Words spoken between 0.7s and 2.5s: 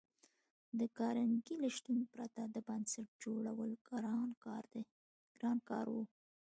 د کارنګي له شتون پرته